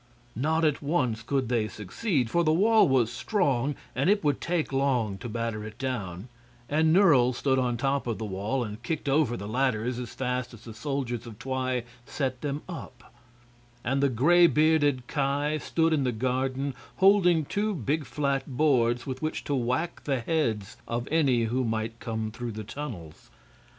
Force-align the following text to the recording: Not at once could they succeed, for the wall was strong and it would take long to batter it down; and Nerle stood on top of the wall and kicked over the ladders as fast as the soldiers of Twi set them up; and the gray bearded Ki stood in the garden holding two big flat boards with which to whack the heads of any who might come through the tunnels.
Not 0.35 0.65
at 0.65 0.81
once 0.81 1.21
could 1.21 1.47
they 1.47 1.67
succeed, 1.67 2.31
for 2.31 2.43
the 2.43 2.51
wall 2.51 2.87
was 2.89 3.13
strong 3.13 3.75
and 3.95 4.09
it 4.09 4.23
would 4.23 4.41
take 4.41 4.73
long 4.73 5.19
to 5.19 5.29
batter 5.29 5.63
it 5.63 5.77
down; 5.77 6.27
and 6.67 6.91
Nerle 6.91 7.33
stood 7.33 7.59
on 7.59 7.77
top 7.77 8.07
of 8.07 8.17
the 8.17 8.25
wall 8.25 8.63
and 8.63 8.81
kicked 8.81 9.07
over 9.07 9.37
the 9.37 9.47
ladders 9.47 9.99
as 9.99 10.15
fast 10.15 10.55
as 10.55 10.63
the 10.63 10.73
soldiers 10.73 11.27
of 11.27 11.37
Twi 11.37 11.83
set 12.07 12.41
them 12.41 12.63
up; 12.67 13.13
and 13.83 14.01
the 14.01 14.09
gray 14.09 14.47
bearded 14.47 15.03
Ki 15.07 15.59
stood 15.59 15.93
in 15.93 16.03
the 16.03 16.11
garden 16.11 16.73
holding 16.95 17.45
two 17.45 17.75
big 17.75 18.03
flat 18.03 18.47
boards 18.47 19.05
with 19.05 19.21
which 19.21 19.43
to 19.43 19.53
whack 19.53 20.05
the 20.05 20.19
heads 20.19 20.77
of 20.87 21.07
any 21.11 21.43
who 21.43 21.63
might 21.63 21.99
come 21.99 22.31
through 22.31 22.53
the 22.53 22.63
tunnels. 22.63 23.29